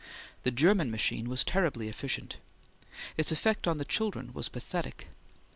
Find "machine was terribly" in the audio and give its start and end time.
0.89-1.87